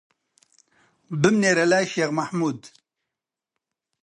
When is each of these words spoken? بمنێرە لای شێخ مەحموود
بمنێرە 1.21 1.65
لای 1.71 1.85
شێخ 1.93 2.11
مەحموود 2.19 2.61